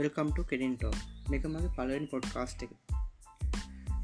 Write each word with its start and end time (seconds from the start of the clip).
වෙල්කම්ට 0.00 0.40
කෙඩින්ටෝ 0.44 0.94
මේක 1.30 1.44
මගේ 1.46 1.72
පලවෙන් 1.76 2.06
පොඩ්කාස්ට් 2.06 2.64
එක. 2.64 2.72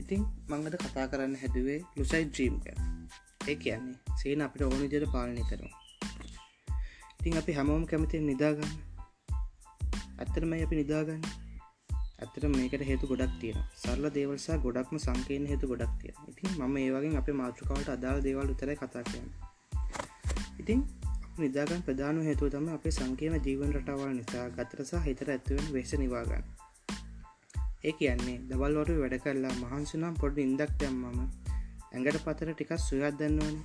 ඉතින් 0.00 0.22
මංගද 0.50 0.76
කතා 0.82 1.06
කරන්න 1.06 1.34
හැදුවේ 1.36 1.80
ලුසයි 1.96 2.24
ද්‍රීම්ක 2.26 2.66
ඒ 2.70 3.56
කියන්නේ 3.56 4.18
සේන 4.20 4.44
අපිට 4.44 4.62
ඕන 4.62 4.78
විදියට 4.82 5.08
පාලනය 5.12 5.48
කරනවා. 5.50 5.80
ඉතින් 7.16 7.40
අපි 7.40 7.52
හැමෝම් 7.52 7.84
කැමති 7.86 8.22
නිදාගන්න. 8.22 8.78
ඇත්තරමයි 10.18 10.62
අපි 10.62 10.80
නිදාගන්න. 10.82 11.26
ඇතර 12.16 12.44
මේකට 12.48 12.82
හේතු 12.82 13.08
ගොඩක් 13.08 13.32
තියෙන 13.40 13.58
සරල 13.74 14.06
දේවල්සා 14.10 14.56
ගොඩක්ම 14.58 14.96
සංකයෙන් 14.96 15.42
හේතු 15.46 15.68
ගොඩක් 15.68 15.96
තියෙන 16.00 16.16
ඉතින් 16.26 16.52
මම 16.58 16.76
ඒවගේ 16.76 17.18
අප 17.18 17.28
මාතෘකාවට 17.40 17.90
අදාල් 17.94 18.20
දේවල් 18.22 18.52
උතර 18.52 18.70
කතා 18.74 19.02
කියන්න 19.02 19.28
ඉතින් 20.58 20.80
නිදාගන් 21.38 21.82
ප්‍රධාන 21.82 22.22
හේතුව 22.22 22.48
තම 22.50 22.68
අපේ 22.72 22.90
සංකීන 22.90 23.36
ජීවන් 23.40 23.72
රටාවල් 23.72 24.12
නිසා 24.12 24.46
ගතරසා 24.50 25.02
හිතර 25.02 25.30
ඇත්තුවෙන් 25.30 25.66
වෙස 25.72 25.92
නිවාගන්න 25.98 26.46
ඒ 27.84 27.92
කියන්නේ 27.94 28.36
දවල්වට 28.48 29.00
වැඩ 29.00 29.16
කරලා 29.20 29.54
මහන්සුනම් 29.58 30.14
පොඩ්ඩ 30.16 30.44
ඉන්දක් 30.44 30.72
දැම්මම 30.78 31.18
ඇඟට 31.88 32.18
පතර 32.24 32.48
ටිකක් 32.52 32.72
සුයත් 32.80 33.18
දන්නවන. 33.18 33.56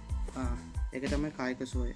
එක 0.93 1.03
තමයි 1.05 1.31
කායක 1.37 1.63
සෝය 1.65 1.93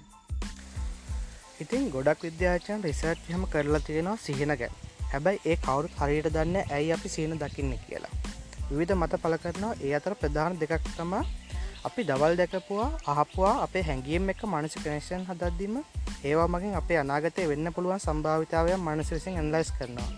ඉතින් 1.60 1.86
ගොඩක් 1.90 2.24
විද්‍යාචයන් 2.26 2.82
රිසර්ච් 2.82 3.28
හම 3.30 3.44
කරලා 3.46 3.80
තියෙනවා 3.80 4.16
සිහින 4.18 4.52
ගැන්. 4.54 4.74
හැබැයි 5.12 5.40
ඒ 5.44 5.56
කවුරු 5.58 5.92
හරියට 5.94 6.28
දන්න 6.34 6.56
ඇයි 6.70 6.92
අපි 6.92 7.08
සීන 7.08 7.36
දකින්න 7.36 7.72
කියලා. 7.84 8.12
විවිධ 8.70 8.94
මත 8.94 9.20
පල 9.22 9.36
කරනවා. 9.36 9.74
ඒ 9.80 9.92
අතර 9.94 10.14
ප්‍රධාන 10.14 10.58
දෙකක් 10.60 10.90
තමා 10.92 11.22
අපි 11.86 12.02
දවල් 12.02 12.34
දැකපුවා 12.38 12.88
අහපුවා 13.06 13.52
අපේ 13.62 13.82
හැඟියම් 13.88 14.30
එක 14.32 14.40
මනස 14.44 14.74
කනේෂන් 14.76 15.26
හදද්දීම 15.28 15.76
ඒවා 16.24 16.46
මගින් 16.48 16.74
අපේ 16.74 16.98
අනාගතය 16.98 17.44
වෙන්න 17.50 17.72
පුළුවන් 17.72 18.00
සම්භාවිතාවය 18.00 18.72
මනසිසින් 18.78 19.36
ඇන්ලයිස් 19.36 19.70
කරනවා. 19.78 20.08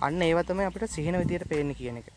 අන්න 0.00 0.22
ඒවතම 0.22 0.62
අපිට 0.62 0.86
සිහින 0.90 1.18
විදියට 1.18 1.44
පේන 1.48 1.74
කියන 1.74 2.00
එක. 2.00 2.08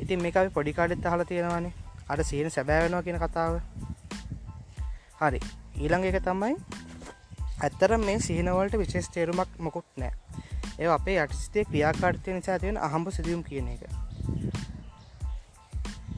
ඉතින් 0.00 0.22
මේ 0.22 0.32
අපි 0.34 0.50
පොඩිකාඩෙත් 0.50 1.06
අහල 1.06 1.24
තියෙනවානේ. 1.24 1.74
අට 2.08 2.24
සිහින 2.24 2.50
සැබෑවෙනවා 2.50 3.02
කියන 3.02 3.18
කතාව. 3.18 3.60
හරි. 5.20 5.40
ඊළඟ 5.76 6.08
එක 6.10 6.18
තමයි 6.22 6.54
ඇත්තර 7.60 7.96
මේ 7.98 8.18
සිහිනවලට 8.20 8.78
විශේෂ 8.78 9.12
තේරුමක් 9.12 9.60
මොකුත් 9.60 9.88
නෑ 9.96 10.12
ඒ 10.78 10.88
අපේ 10.88 11.20
යටස්තේ 11.20 11.64
ක්‍රියාකාර්තය 11.64 12.32
නිසා 12.32 12.58
තියෙන 12.58 12.78
අහම්බ 12.80 13.08
සිදුවම් 13.10 13.44
කියන 13.44 13.68
එක. 13.68 14.05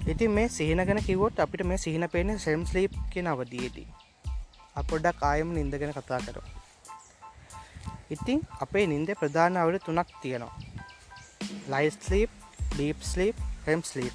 ඉතින් 0.08 0.30
මේ 0.30 0.48
සිහින 0.48 0.80
ගැන 0.88 1.00
කිවොත් 1.02 1.40
අපිට 1.40 1.62
මේ 1.66 1.78
සිහින 1.78 2.04
පේන 2.12 2.38
සෙම් 2.38 2.62
ස්ලීප් 2.66 2.92
කියෙන 3.10 3.26
අවදීදී 3.26 3.88
අපොඩ්ඩක් 4.76 5.26
ආයම 5.30 5.50
නින්ද 5.56 5.74
ගැන 5.80 5.92
කතා 5.92 6.20
කර 6.26 6.38
ඉතිං 8.10 8.40
අපේ 8.60 8.84
නින්ද 8.86 9.10
ප්‍රධාන 9.20 9.56
අවුඩ 9.56 9.84
තුනක් 9.84 10.14
තියෙනවා. 10.22 10.54
Light 11.72 11.90
sleep 11.96 12.30
deep 12.70 12.98
sleep 13.02 13.36
REM 13.66 13.82
sleep 13.82 14.14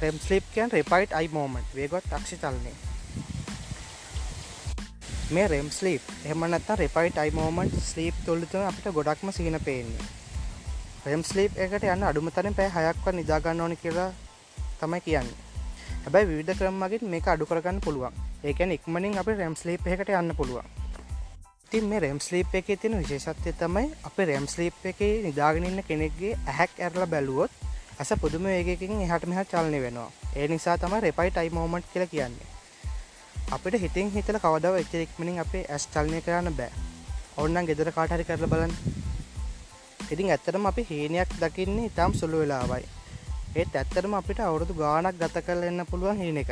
REM 0.00 0.16
sleep 0.18 0.48
කියන් 0.54 0.72
රෙපයිට් 0.76 1.12
අයි 1.12 1.28
මෝමන්ට් 1.28 1.76
වේගොත් 1.76 2.08
ක්ෂි 2.14 2.36
තල්න්නේ 2.36 2.76
මේ 5.30 5.46
රෙම් 5.48 5.70
ස්ලීප් 5.70 6.02
එහමනත්තා 6.24 6.76
රෙපයිට් 6.76 7.22
අයි 7.22 7.30
මෝමන්ට් 7.32 7.78
ස්ලීප් 7.82 8.24
තුොල්ලතුන 8.24 8.68
අපිට 8.70 8.92
ගොඩක්ම 8.96 9.28
සිහින 9.30 9.60
පේන්නේ. 9.64 10.21
රෙම් 11.04 11.22
ස්ලීප් 11.26 11.56
එකට 11.58 11.84
යන්න 11.84 12.04
අඩුමතරෙන් 12.06 12.54
පැ 12.54 12.68
හයක්ව 12.70 13.06
නිදාගන්න 13.16 13.62
ඕනි 13.62 13.76
කියලා 13.76 14.10
තමයි 14.80 15.00
කියන්නේ. 15.00 15.34
හැබැයි 16.04 16.28
විවිධ 16.28 16.58
ක්‍රමගින් 16.58 17.10
මේක 17.10 17.26
අඩු 17.32 17.46
කරගන්න 17.46 17.80
පුළුවන්. 17.80 18.14
ඒකැන 18.44 18.74
ඉක්මනින් 18.76 19.18
අප 19.18 19.26
රැම් 19.32 19.56
ස්ලීප් 19.56 19.86
එකට 19.86 20.12
යන්න 20.20 20.34
පුළුවන්. 20.36 20.68
තින් 21.70 21.90
මේ 21.90 22.00
රෙම් 22.04 22.20
ස්ලීප් 22.20 22.54
එක 22.54 22.70
තියෙන 22.70 22.98
විශේෂත්වය 23.02 23.52
තමයි 23.58 23.90
අප 24.04 24.22
රැම් 24.30 24.46
ස්ලීප් 24.46 24.86
එක 24.92 25.02
නිදාගෙනන්න 25.26 25.82
කෙනෙක්ගේ 25.82 26.38
ඇහැක් 26.46 26.78
ඇරල 26.78 27.06
බැලුවොත් 27.06 27.50
ඇස 27.98 28.14
පුදුම 28.22 28.46
ඒකින් 28.46 29.02
එහට 29.02 29.26
මෙහ 29.26 29.44
චලනය 29.50 29.82
වෙනවා. 29.82 30.10
ඒ 30.36 30.48
නිසා 30.48 30.78
තම 30.78 30.98
රෙපයි 31.00 31.30
ටයි 31.30 31.50
මෝමට් 31.50 31.92
කියල 31.92 32.06
කියන්නේ. 32.06 32.50
අපිට 33.50 33.82
හිතින් 33.82 34.14
හිතල 34.14 34.38
කවදාව 34.38 34.78
එච්ච 34.78 34.94
ඉක්මනින් 35.02 35.42
අපේ 35.42 35.66
ඇස් 35.68 35.88
චල්නය 35.94 36.20
කරන්න 36.20 36.54
බෑ. 36.54 36.70
ඔන්නන් 37.36 37.66
ගෙදර 37.66 37.90
කාටහරි 37.90 38.24
කරල 38.24 38.46
බලන්න. 38.46 38.74
ඉතින් 40.10 40.30
ඇත්තරම 40.30 40.66
අපි 40.66 40.86
හීනයක් 40.90 41.30
දකින්නේ 41.40 41.86
ඉතාම් 41.86 42.12
සුළු 42.14 42.38
වෙලාවයි. 42.38 42.84
ඒත් 43.56 43.76
ඇත්තරම 43.76 44.14
අපිට 44.14 44.40
අවුරුදු 44.40 44.74
ගානක් 44.74 45.18
ගත 45.18 45.44
කල 45.46 45.62
එන්න 45.62 45.86
පුළුවන් 45.86 46.16
හීන 46.16 46.36
එක. 46.36 46.50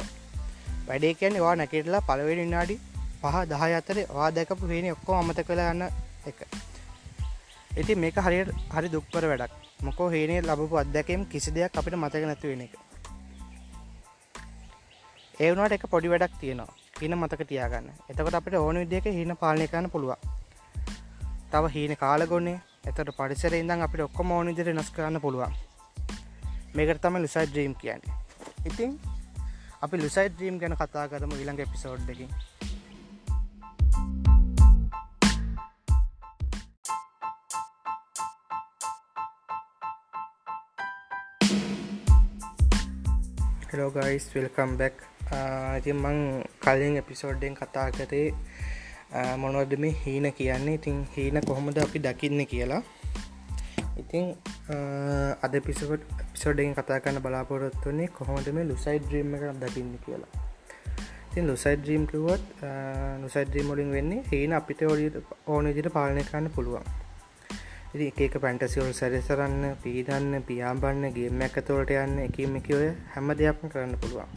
වැඩේ 0.89 1.15
කියන්න 1.15 1.41
වා 1.41 1.55
නැකෙටලා 1.55 2.01
පළවෙනි 2.01 2.47
නාඩි 2.47 2.77
පහ 3.23 3.37
දහ 3.45 3.63
අතර 3.79 3.99
වා 4.15 4.31
දැකපු 4.31 4.67
හීන 4.67 4.93
ඔක්කෝ 4.93 5.15
අමත 5.15 5.41
කළ 5.41 5.63
යන්න 5.65 5.83
එක. 6.27 6.39
ඉති 7.77 7.95
මේක 7.95 8.17
හරියට 8.17 8.55
හරි 8.75 8.89
දුක්පර 8.89 9.27
වැඩක්. 9.33 9.53
මොකෝ 9.83 10.09
හේනේ 10.11 10.41
ලබපු 10.41 10.77
අත්දැකම් 10.77 11.25
කිසි 11.25 11.51
දෙයක් 11.51 11.79
අපිට 11.79 11.95
මතක 11.95 12.25
නැති 12.27 12.49
වෙන 12.49 12.61
එක. 12.61 12.75
ඒවනට 15.41 15.73
එක 15.73 15.87
පොඩි 15.87 16.09
වැඩක් 16.09 16.41
තියෙනවා. 16.41 16.75
හීන 17.01 17.19
මතක 17.19 17.47
තියාගන්න. 17.49 17.87
එතකට 18.11 18.35
අපිට 18.35 18.55
ඕන 18.55 18.79
විදික 18.79 19.05
හීන 19.05 19.37
පාලනය 19.37 19.69
කරන්න 19.69 19.91
පුළුවන්. 19.91 20.19
තව 21.53 21.65
හීන 21.75 21.97
කාලගොන්නේ 21.97 22.61
එතට 22.85 23.11
පරිසර 23.17 23.55
ඉඳම් 23.55 23.83
අපිට 23.83 24.03
ඔක්කොම 24.03 24.31
ඕන 24.33 24.49
ඉදිරි 24.49 24.73
නස් 24.73 24.91
කරන්න 24.91 25.21
පුළුවන්. 25.21 25.53
මේකට 26.75 27.03
තම 27.03 27.17
ලුසයි 27.19 27.47
ද්‍රීම් 27.47 27.75
කියන්නේ. 27.77 28.15
ඉතින් 28.67 28.95
අපි 29.81 29.97
ලුසයි 29.97 30.31
ද්‍රීම් 30.31 30.57
ගැන 30.59 30.75
කතා 30.77 31.05
කරම 31.09 31.31
ඊළඟ 31.33 31.61
එපිසෝඩ්ඩකින් 31.61 32.33
හෙලෝගයිස් 43.71 44.27
වෙල්කම් 44.35 44.77
බැක් 44.77 45.05
ඉතින් 45.79 45.99
මං 45.99 46.19
කලින් 46.61 46.97
එපිසෝඩ්ඩෙන් 46.97 47.55
කතා 47.57 47.89
කරේ 47.93 48.29
මොනවද 49.13 49.79
මේ 49.79 49.95
හීන 50.07 50.33
කියන්නේ? 50.33 50.75
ඉතින් 50.75 51.07
හීන 51.17 51.41
කොහොමද 51.47 51.79
අපි 51.79 51.99
දකින්න 51.99 52.47
කියලා. 52.47 52.83
ඉතින් 53.99 54.37
අද 55.43 55.55
පිසකොට 55.61 56.05
පිසෝඩෙන් 56.33 56.75
කතා 56.75 57.01
කන්න 57.01 57.23
බලාපොරොත්තුවන්නේ 57.23 58.09
කොහොමද 58.09 58.49
මේ 58.53 58.65
ලුසයි 58.65 58.99
ද්‍රීම් 59.01 59.35
එක 59.35 59.45
දකින්න 59.61 59.99
කියලා. 60.07 60.31
තින් 61.35 61.47
ලුසයි 61.47 61.77
ද්‍රීම් 61.77 62.07
කිවොත් 62.07 62.43
නුසයි 63.21 63.45
ද්‍රීමලින් 63.45 63.93
වෙන්නේ 63.93 64.23
හීන 64.33 64.53
අපිට 64.53 64.83
ඔඩි 64.83 65.11
ඕන 65.47 65.75
දිට 65.75 65.93
පාලනය 65.93 66.23
කරන්න 66.23 66.51
පුළුවන්. 66.51 66.87
ඉති 67.95 68.25
එක 68.25 68.39
පැන්ටසිවල් 68.39 68.93
සැරිසරන්න 68.93 69.77
පීඩන්න 69.83 70.43
පියාම්බන්න 70.47 71.13
ගේම 71.13 71.41
ඇතෝට 71.43 71.91
යන්න 71.91 72.19
එකම 72.27 72.57
එක 72.57 72.69
ඔය 72.71 72.91
හැම 73.15 73.33
දෙයක්ම 73.35 73.67
කරන්න 73.69 73.99
පුළුවන්. 73.99 74.29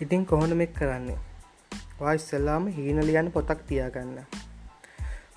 ඉතින් 0.00 0.24
කොහොන 0.26 0.56
මෙක් 0.56 0.72
කරන්නේ? 0.74 1.27
වායිස්සල්ලාම 2.00 2.66
හීන 2.68 3.00
ලියන්න 3.06 3.30
පොතක් 3.30 3.62
තියාගන්න. 3.68 4.18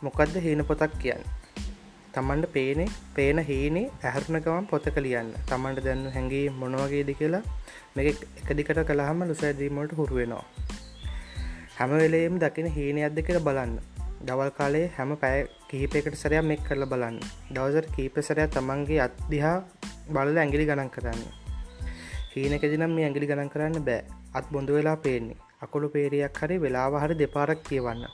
මොකක්ද 0.02 0.36
හීන 0.38 0.66
පොතක් 0.66 0.94
කියන්න? 1.00 1.24
තමන්ට 2.14 2.54
පේනේ 2.54 2.92
පේන 3.16 3.40
හීනේ 3.42 3.88
ඇහරුණ 4.04 4.42
ගමන් 4.42 4.68
පොතක 4.68 4.98
ලියන්න. 4.98 5.34
තමන්ට 5.50 5.84
දැන්න 5.84 6.06
හැඟේ 6.12 6.46
මොනවගේද 6.52 7.10
කියලා 7.18 7.44
මේ 7.96 8.14
එකදිකට 8.42 8.84
කළහම 8.86 9.26
ලුසැදීමට 9.28 9.98
හුරුවෙනවා 9.98 10.46
හැම 11.76 11.92
වෙලේම 11.96 12.34
දකින 12.38 12.68
හීනයක්ද 12.70 13.20
කියල 13.26 13.40
බලන්න. 13.42 13.72
දවල් 14.22 14.52
කාලේ 14.54 14.88
හැම 14.98 15.18
පැය 15.18 15.40
කිහිපයකට 15.70 16.16
සරයක් 16.16 16.44
මෙක් 16.44 16.60
කරල 16.64 16.86
බලන්න. 16.86 17.18
දවසර 17.52 17.86
කීප 17.96 18.20
සරයක් 18.22 18.52
තමන්ගේ 18.54 19.00
අත්දිහා 19.02 19.58
බලල 20.10 20.38
ඇගිලි 20.38 20.66
ගණන් 20.66 20.92
කරන්න. 20.92 21.22
හීනකදිනම් 22.34 22.92
මේ 22.92 23.08
ඇගිලි 23.08 23.30
ගණන් 23.32 23.50
කරන්න 23.50 23.88
බෑ. 23.88 24.04
අත් 24.34 24.46
බොඳ 24.52 24.70
වෙලා 24.70 24.96
පේන්නේ. 24.98 25.51
අකුළු 25.62 25.88
පේරයක් 25.90 26.40
හරි 26.42 26.56
වෙලාව 26.58 26.94
හරි 27.02 27.16
දෙපාරක් 27.16 27.60
කියවන්න. 27.64 28.06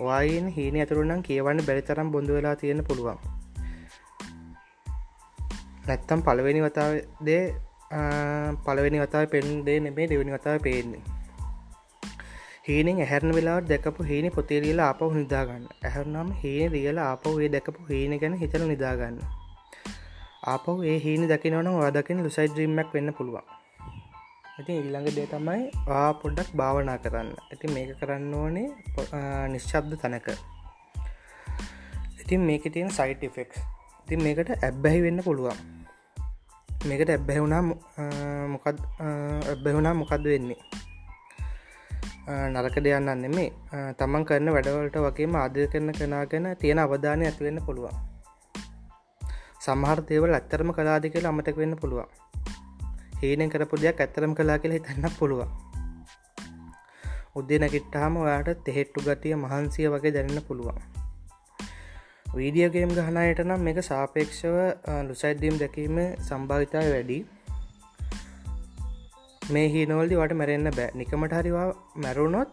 ඔයායෙන් 0.00 0.46
හීන 0.48 0.76
ඇතුරුනම් 0.76 1.22
කියවන්න 1.22 1.66
බැරිතරම් 1.66 2.08
බොඳ 2.12 2.28
වෙලා 2.28 2.56
තියෙන 2.56 2.84
පුළුවන්. 2.84 3.18
නැත්තම් 5.86 6.20
පළවෙනි 6.26 6.60
වතාදේ 6.60 7.42
පළවෙනි 8.64 8.98
වතාව 9.00 9.26
පෙන් 9.26 9.64
දේ 9.66 9.78
නෙමේ 9.80 10.08
දෙවනි 10.08 10.32
වතාව 10.32 10.58
පේන්නේ. 10.62 11.02
හීනෙන් 12.68 13.00
ඇහැරන 13.04 13.34
වෙලා 13.34 13.58
දැකපු 13.70 14.06
හීනි 14.10 14.30
පොතේලියලා 14.30 14.86
ආපහු 14.90 15.10
නිදාගන්න. 15.12 15.66
ඇහරනම් 15.84 16.30
හීන 16.42 16.72
රියලා 16.72 17.08
ආපහු 17.08 17.34
ඒ 17.40 17.50
දැකපු 17.54 17.80
හීන 17.90 18.16
ගැන 18.22 18.38
හිතල 18.42 18.64
නිදාගන්න. 18.70 19.18
ආපහු 20.46 20.72
ඒ 20.84 20.96
හීනි 21.04 21.28
දකිනවන 21.28 21.68
වාදකින 21.80 22.24
ලුසයි 22.24 22.48
ද්‍රීම්මක් 22.54 22.94
වෙන්න 22.94 23.14
පුළුවන්. 23.18 23.63
ඉතින් 24.60 24.76
ඉල්ළඟ 24.82 25.08
දේ 25.16 25.26
තමයි 25.30 25.62
ආ 25.90 26.10
පොඩ්ඩක් 26.22 26.50
භාවනා 26.60 26.98
කරන්න. 27.04 27.30
ඇති 27.50 27.66
මේක 27.76 27.90
කරන්න 28.00 28.34
ඕනේ 28.40 28.68
නිශ්ශබ්ද 29.52 29.92
තැනක. 30.02 30.28
ඉතින් 32.22 32.40
මේක 32.48 32.64
තියෙන 32.74 32.90
සයිට 32.98 33.24
ෆෙක්ස් 33.36 33.58
ඉතින් 34.04 34.20
මේකට 34.26 34.50
ඇබ්බැහි 34.66 35.00
වෙන්න 35.06 35.20
පුළුවන්. 35.26 35.58
මේකට 36.88 37.10
ඇබ්බැහුණා 37.14 37.62
මොකද 38.54 38.78
ඇබ්බැහුණා 39.52 39.94
මොකක්ද 40.00 40.24
වෙන්නේ? 40.32 40.60
නරක 42.54 42.76
දෙයන්න 42.84 43.10
නෙමේ 43.22 43.48
තමන් 43.98 44.26
කරන 44.28 44.52
වැඩවලට 44.56 44.98
වගේම 45.06 45.34
ආදය 45.42 45.66
කරන 45.72 45.90
කෙනගෙන 45.98 46.46
තියෙන 46.60 46.82
අවධානය 46.84 47.26
ඇතිවෙන්න 47.26 47.64
පුළුවන්. 47.66 47.96
සමහර 49.64 49.98
දේවල් 50.08 50.36
ඇත්තරම 50.38 50.70
කලාදි 50.76 51.12
කියලා 51.14 51.34
අමතක 51.34 51.56
වෙන්න 51.62 51.76
පුළුවන්. 51.82 52.08
හීනෙන් 53.24 53.50
කරපු 53.50 53.80
දෙයක් 53.82 54.00
ඇත්තරම් 54.00 54.32
කලා 54.34 54.58
කියලා 54.58 54.78
හිතන්න 54.78 55.16
පුළුවන්. 55.18 55.54
උද්දේ 57.34 57.58
නැකිට්ටාම 57.58 58.16
ඔයාට 58.16 58.50
තෙහෙට්ටු 58.66 59.04
ගතිය 59.06 59.34
මහන්සිය 59.36 59.86
වගේ 59.90 60.12
දැනන්න 60.16 60.42
පුළුවන්. 60.48 60.82
වීඩියගේම් 62.34 62.92
ගහනයට 62.98 63.40
නම් 63.44 63.64
මේක 63.66 63.80
සාපේක්ෂව 63.82 64.56
ලුසයිද්දීම් 65.08 65.56
දැකීම 65.58 65.98
සම්භාවිතාව 66.28 66.86
වැඩි. 66.90 67.18
මේ 69.52 69.66
හිනවල්දි 69.68 70.20
වට 70.20 70.38
මැරෙන්න්න 70.40 70.74
බෑ. 70.78 70.90
නිකමට 70.94 71.36
හරිවා 71.38 71.66
මැරුණොත් 71.96 72.48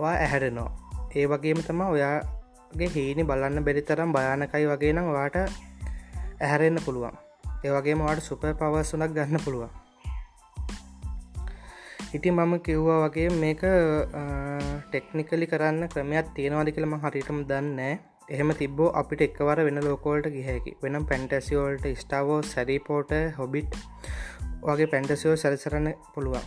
වා 0.00 0.16
ඇහැරෙනවා. 0.16 0.70
ඒ 1.16 1.26
වගේම 1.26 1.62
තම 1.62 1.80
ඔයාගේ 1.86 2.92
හීනි 2.96 3.24
බලන්න 3.24 3.64
බැරි 3.64 3.82
තරම් 3.82 4.12
භයානකයි 4.12 4.66
වගේ 4.72 4.92
නම් 4.92 5.08
වාට 5.12 5.40
ඇහැරෙන්න්න 5.40 6.84
පුළුවන්. 6.84 7.16
ඒවගේ 7.64 7.94
මවාට 7.94 8.22
සුප 8.22 8.46
පවස්සුනක් 8.60 9.12
ගන්න 9.14 9.44
පුළුවන්. 9.44 9.85
ඉති 12.16 12.30
මම 12.30 12.52
කිව්වා 12.60 12.98
වගේ 13.04 13.30
මේක 13.36 13.62
ටෙක්නිකලි 14.86 15.46
කරන්න 15.46 15.88
ක්‍රමයක් 15.92 16.28
තියෙනවාදි 16.36 16.74
කියලම 16.76 16.94
හරිටම 17.02 17.38
දන්න 17.48 17.80
එහෙම 18.28 18.50
තිබ්බෝ 18.60 18.90
අපිට 19.00 19.24
එක්වර 19.26 19.58
වෙන 19.66 19.78
ලෝකෝල්ට 19.84 20.28
ගිහැකි 20.36 20.72
වෙනම් 20.82 21.04
පැන්ටසිෝල්ට 21.10 21.84
ස්ටාවෝ 21.94 22.38
සැරිපෝට 22.44 23.12
හොබිට් 23.38 23.76
වගේ 24.62 24.86
පැන්ටසිෝ 24.86 25.34
සැරිසරන්න 25.36 25.88
පුළුවන්. 26.14 26.46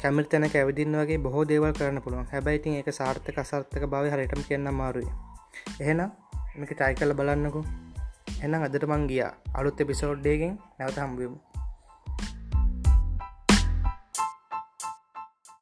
කැමිල් 0.00 0.26
තැන 0.26 0.46
ඇවිදින්න 0.50 0.98
වගේ 1.00 1.18
බොහෝ 1.18 1.44
දේවල් 1.48 1.72
කරන්න 1.72 2.02
පුළුවන්. 2.02 2.28
හැබැයිතින් 2.32 2.78
එක 2.80 2.90
සාර්ථක 2.92 3.38
අසර්ථක 3.38 3.84
භාව 3.86 4.10
හරිටම 4.14 4.42
කියන්න 4.48 4.74
මාරුයි 4.74 5.10
එහෙනම් 5.80 6.10
මේක 6.56 6.72
ටයි 6.72 6.94
කල 6.94 7.14
බලන්නකු. 7.14 7.60
එනම් 8.44 8.62
අදට 8.62 8.86
මං 8.86 9.08
ගියා. 9.10 9.32
අලුත් 9.54 9.80
එපිසෝඩ්ඩයගෙන් 9.80 10.54
නැවත 10.78 10.98
හම්බියමු 10.98 11.45